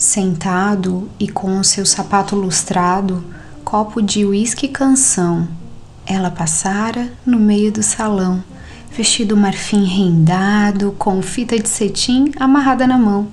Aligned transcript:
Sentado 0.00 1.10
e 1.20 1.28
com 1.28 1.60
o 1.60 1.62
seu 1.62 1.84
sapato 1.84 2.34
lustrado, 2.34 3.22
copo 3.62 4.00
de 4.00 4.24
uísque 4.24 4.66
canção, 4.66 5.46
ela 6.06 6.30
passara 6.30 7.12
no 7.26 7.38
meio 7.38 7.70
do 7.70 7.82
salão, 7.82 8.42
vestido 8.96 9.36
marfim 9.36 9.84
rendado, 9.84 10.92
com 10.92 11.20
fita 11.20 11.58
de 11.58 11.68
cetim 11.68 12.32
amarrada 12.40 12.86
na 12.86 12.96
mão. 12.96 13.28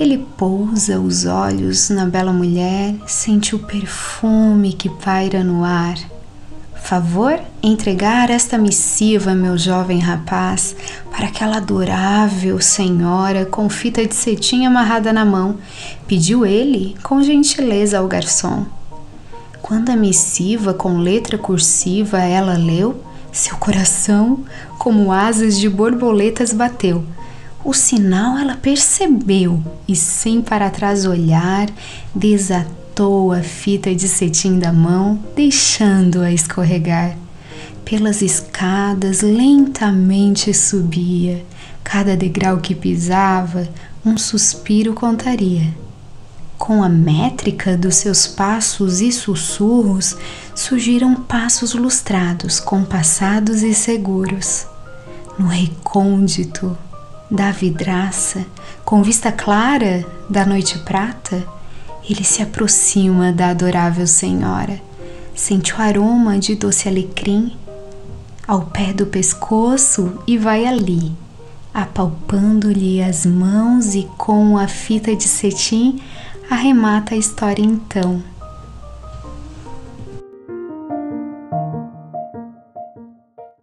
Ele 0.00 0.18
pousa 0.36 0.98
os 0.98 1.26
olhos 1.26 1.90
na 1.90 2.06
bela 2.06 2.32
mulher, 2.32 2.96
sente 3.06 3.54
o 3.54 3.60
perfume 3.60 4.72
que 4.72 4.88
paira 4.88 5.44
no 5.44 5.64
ar. 5.64 5.94
Favor 6.82 7.40
entregar 7.62 8.28
esta 8.28 8.58
missiva, 8.58 9.34
meu 9.34 9.56
jovem 9.56 10.00
rapaz, 10.00 10.76
para 11.10 11.28
aquela 11.28 11.56
adorável 11.56 12.60
senhora 12.60 13.46
com 13.46 13.70
fita 13.70 14.04
de 14.04 14.14
cetim 14.14 14.66
amarrada 14.66 15.12
na 15.12 15.24
mão, 15.24 15.56
pediu 16.06 16.44
ele 16.44 16.96
com 17.02 17.22
gentileza 17.22 17.98
ao 17.98 18.08
garçom. 18.08 18.66
Quando 19.62 19.90
a 19.90 19.96
missiva 19.96 20.74
com 20.74 20.98
letra 20.98 21.38
cursiva 21.38 22.18
ela 22.18 22.58
leu, 22.58 23.02
seu 23.30 23.56
coração, 23.56 24.40
como 24.76 25.12
asas 25.12 25.58
de 25.58 25.68
borboletas, 25.68 26.52
bateu. 26.52 27.04
O 27.64 27.72
sinal 27.72 28.36
ela 28.36 28.56
percebeu 28.56 29.62
e, 29.86 29.94
sem 29.94 30.42
para 30.42 30.68
trás 30.68 31.06
olhar, 31.06 31.68
desatou 32.14 32.81
a 33.34 33.42
fita 33.42 33.94
de 33.94 34.06
cetim 34.06 34.58
da 34.58 34.72
mão, 34.72 35.18
deixando-a 35.34 36.30
escorregar. 36.30 37.16
Pelas 37.84 38.20
escadas 38.20 39.22
lentamente 39.22 40.52
subia, 40.52 41.44
cada 41.82 42.16
degrau 42.16 42.58
que 42.58 42.74
pisava, 42.74 43.66
um 44.04 44.18
suspiro 44.18 44.92
contaria. 44.92 45.74
Com 46.58 46.82
a 46.82 46.88
métrica 46.88 47.76
dos 47.76 47.96
seus 47.96 48.26
passos 48.26 49.00
e 49.00 49.10
sussurros, 49.10 50.16
surgiram 50.54 51.14
passos 51.14 51.74
lustrados, 51.74 52.60
compassados 52.60 53.62
e 53.62 53.74
seguros. 53.74 54.66
No 55.38 55.46
recôndito 55.46 56.76
da 57.30 57.50
vidraça, 57.50 58.44
com 58.84 59.02
vista 59.02 59.32
clara 59.32 60.06
da 60.28 60.44
noite 60.44 60.78
prata, 60.80 61.42
ele 62.08 62.24
se 62.24 62.42
aproxima 62.42 63.32
da 63.32 63.48
adorável 63.48 64.06
senhora, 64.06 64.80
sente 65.34 65.72
o 65.74 65.80
aroma 65.80 66.38
de 66.38 66.54
doce 66.54 66.88
alecrim 66.88 67.56
ao 68.46 68.62
pé 68.62 68.92
do 68.92 69.06
pescoço 69.06 70.18
e 70.26 70.36
vai 70.36 70.66
ali, 70.66 71.12
apalpando-lhe 71.72 73.02
as 73.02 73.24
mãos 73.24 73.94
e 73.94 74.08
com 74.18 74.58
a 74.58 74.66
fita 74.66 75.14
de 75.14 75.28
cetim 75.28 76.00
arremata 76.50 77.14
a 77.14 77.18
história 77.18 77.62
então. 77.62 78.22